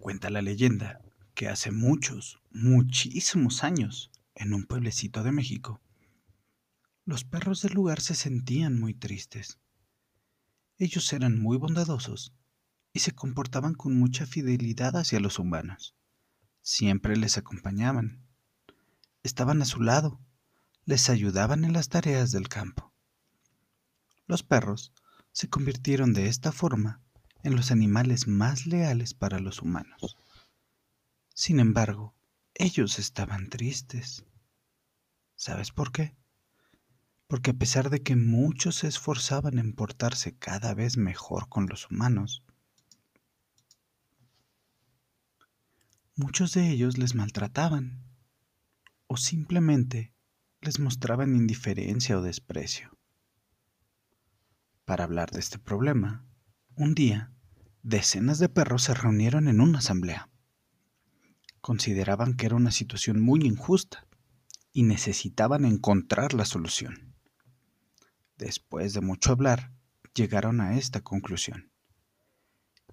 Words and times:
Cuenta 0.00 0.30
la 0.30 0.40
leyenda 0.40 1.02
que 1.34 1.48
hace 1.48 1.70
muchos, 1.70 2.40
muchísimos 2.50 3.62
años, 3.62 4.10
en 4.34 4.54
un 4.54 4.64
pueblecito 4.64 5.22
de 5.22 5.30
México, 5.30 5.82
los 7.04 7.24
perros 7.24 7.60
del 7.60 7.74
lugar 7.74 8.00
se 8.00 8.14
sentían 8.14 8.80
muy 8.80 8.94
tristes. 8.94 9.58
Ellos 10.78 11.12
eran 11.12 11.38
muy 11.38 11.58
bondadosos 11.58 12.32
y 12.94 13.00
se 13.00 13.12
comportaban 13.12 13.74
con 13.74 13.94
mucha 13.94 14.24
fidelidad 14.24 14.96
hacia 14.96 15.20
los 15.20 15.38
humanos. 15.38 15.94
Siempre 16.62 17.14
les 17.18 17.36
acompañaban, 17.36 18.26
estaban 19.22 19.60
a 19.60 19.66
su 19.66 19.82
lado, 19.82 20.18
les 20.86 21.10
ayudaban 21.10 21.62
en 21.62 21.74
las 21.74 21.90
tareas 21.90 22.32
del 22.32 22.48
campo. 22.48 22.94
Los 24.26 24.42
perros 24.42 24.94
se 25.32 25.50
convirtieron 25.50 26.14
de 26.14 26.28
esta 26.28 26.52
forma 26.52 27.02
en 27.42 27.56
los 27.56 27.70
animales 27.70 28.26
más 28.26 28.66
leales 28.66 29.14
para 29.14 29.38
los 29.38 29.62
humanos. 29.62 30.16
Sin 31.34 31.60
embargo, 31.60 32.14
ellos 32.54 32.98
estaban 32.98 33.48
tristes. 33.48 34.24
¿Sabes 35.36 35.70
por 35.70 35.92
qué? 35.92 36.14
Porque 37.26 37.52
a 37.52 37.54
pesar 37.54 37.90
de 37.90 38.02
que 38.02 38.16
muchos 38.16 38.76
se 38.76 38.88
esforzaban 38.88 39.58
en 39.58 39.72
portarse 39.72 40.36
cada 40.36 40.74
vez 40.74 40.96
mejor 40.96 41.48
con 41.48 41.66
los 41.66 41.90
humanos, 41.90 42.42
muchos 46.16 46.52
de 46.52 46.68
ellos 46.68 46.98
les 46.98 47.14
maltrataban 47.14 48.04
o 49.06 49.16
simplemente 49.16 50.12
les 50.60 50.78
mostraban 50.78 51.34
indiferencia 51.34 52.18
o 52.18 52.22
desprecio. 52.22 52.98
Para 54.84 55.04
hablar 55.04 55.30
de 55.30 55.40
este 55.40 55.58
problema, 55.58 56.26
un 56.74 56.94
día, 56.94 57.32
decenas 57.82 58.38
de 58.38 58.48
perros 58.48 58.84
se 58.84 58.94
reunieron 58.94 59.48
en 59.48 59.60
una 59.60 59.78
asamblea. 59.78 60.28
Consideraban 61.60 62.34
que 62.34 62.46
era 62.46 62.56
una 62.56 62.70
situación 62.70 63.20
muy 63.20 63.40
injusta 63.42 64.06
y 64.72 64.82
necesitaban 64.82 65.64
encontrar 65.64 66.34
la 66.34 66.44
solución. 66.44 67.14
Después 68.38 68.94
de 68.94 69.00
mucho 69.00 69.32
hablar, 69.32 69.72
llegaron 70.14 70.60
a 70.60 70.76
esta 70.76 71.02
conclusión. 71.02 71.70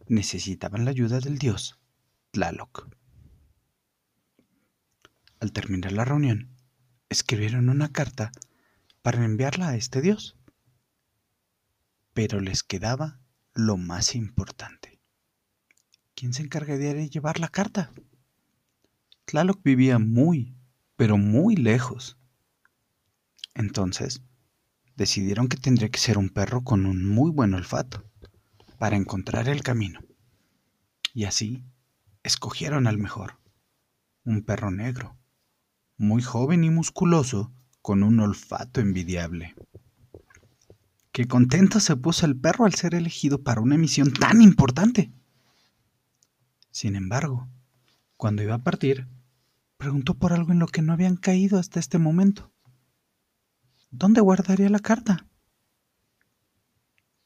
Necesitaban 0.08 0.86
la 0.86 0.92
ayuda 0.92 1.20
del 1.20 1.38
dios 1.38 1.80
Tlaloc. 2.32 2.90
Al 5.40 5.52
terminar 5.52 5.92
la 5.92 6.06
reunión, 6.06 6.56
escribieron 7.10 7.70
una 7.70 7.92
carta 7.92 8.32
para 9.02 9.24
enviarla 9.24 9.70
a 9.70 9.76
este 9.76 10.02
dios. 10.02 10.36
Pero 12.14 12.42
les 12.42 12.64
quedaba 12.64 13.20
lo 13.58 13.76
más 13.76 14.14
importante. 14.14 15.00
¿Quién 16.14 16.34
se 16.34 16.44
encargaría 16.44 16.94
de 16.94 17.10
llevar 17.10 17.40
la 17.40 17.48
carta? 17.48 17.92
Tlaloc 19.26 19.64
vivía 19.64 19.98
muy, 19.98 20.56
pero 20.96 21.18
muy 21.18 21.56
lejos. 21.56 22.18
Entonces, 23.56 24.22
decidieron 24.96 25.48
que 25.48 25.58
tendría 25.58 25.90
que 25.90 26.00
ser 26.00 26.20
un 26.20 26.30
perro 26.30 26.64
con 26.64 26.86
un 26.86 27.04
muy 27.04 27.32
buen 27.32 27.56
olfato 27.56 28.04
para 28.78 28.96
encontrar 28.96 29.50
el 29.50 29.64
camino. 29.64 30.02
Y 31.16 31.26
así, 31.26 31.64
escogieron 32.22 32.86
al 32.86 33.00
mejor, 33.00 33.40
un 34.24 34.44
perro 34.44 34.70
negro, 34.70 35.18
muy 35.98 36.22
joven 36.22 36.64
y 36.64 36.70
musculoso, 36.70 37.52
con 37.82 38.04
un 38.04 38.20
olfato 38.20 38.82
envidiable. 38.82 39.56
Qué 41.18 41.28
contento 41.28 41.80
se 41.80 41.96
puso 41.96 42.28
el 42.28 42.38
perro 42.38 42.66
al 42.66 42.76
ser 42.76 42.94
elegido 42.94 43.42
para 43.42 43.60
una 43.60 43.76
misión 43.76 44.14
tan 44.14 44.40
importante. 44.40 45.12
Sin 46.70 46.96
embargo, 46.96 47.50
cuando 48.18 48.44
iba 48.44 48.54
a 48.54 48.64
partir, 48.64 49.08
preguntó 49.78 50.14
por 50.14 50.32
algo 50.32 50.52
en 50.52 50.60
lo 50.60 50.68
que 50.68 50.84
no 50.84 50.94
habían 50.94 51.16
caído 51.16 51.58
hasta 51.58 51.80
este 51.80 51.98
momento. 51.98 52.52
¿Dónde 53.89 54.22
guardaría 54.22 54.70
la 54.70 54.78
carta? 54.78 55.26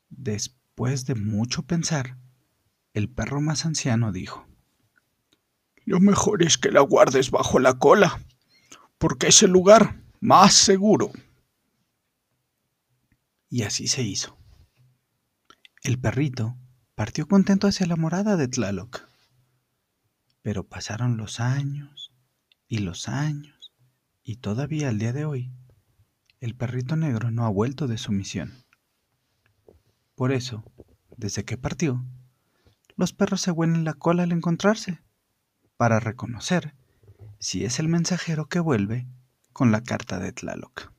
Después 0.07 1.05
de 1.05 1.15
mucho 1.15 1.63
pensar, 1.63 2.15
el 2.93 3.09
perro 3.09 3.41
más 3.41 3.65
anciano 3.65 4.13
dijo, 4.13 4.47
Lo 5.83 5.99
mejor 5.99 6.43
es 6.43 6.57
que 6.57 6.71
la 6.71 6.79
guardes 6.79 7.29
bajo 7.29 7.59
la 7.59 7.77
cola, 7.77 8.23
porque 8.97 9.27
es 9.27 9.43
el 9.43 9.51
lugar 9.51 10.01
más 10.21 10.53
seguro. 10.53 11.11
Y 13.51 13.63
así 13.63 13.87
se 13.87 14.01
hizo. 14.01 14.37
El 15.83 15.99
perrito 15.99 16.57
partió 16.95 17.27
contento 17.27 17.67
hacia 17.67 17.85
la 17.85 17.97
morada 17.97 18.37
de 18.37 18.47
Tlaloc. 18.47 19.09
Pero 20.41 20.69
pasaron 20.69 21.17
los 21.17 21.41
años 21.41 22.13
y 22.69 22.77
los 22.77 23.09
años, 23.09 23.73
y 24.23 24.37
todavía 24.37 24.87
al 24.87 24.99
día 24.99 25.11
de 25.11 25.25
hoy, 25.25 25.51
el 26.39 26.55
perrito 26.55 26.95
negro 26.95 27.29
no 27.29 27.45
ha 27.45 27.49
vuelto 27.49 27.87
de 27.87 27.97
su 27.97 28.13
misión. 28.13 28.63
Por 30.15 30.31
eso, 30.31 30.63
desde 31.17 31.43
que 31.43 31.57
partió, 31.57 32.05
los 32.95 33.11
perros 33.11 33.41
se 33.41 33.51
huelen 33.51 33.83
la 33.83 33.95
cola 33.95 34.23
al 34.23 34.31
encontrarse, 34.31 35.01
para 35.75 35.99
reconocer 35.99 36.73
si 37.39 37.65
es 37.65 37.79
el 37.79 37.89
mensajero 37.89 38.47
que 38.47 38.61
vuelve 38.61 39.09
con 39.51 39.73
la 39.73 39.83
carta 39.83 40.19
de 40.19 40.31
Tlaloc. 40.31 40.90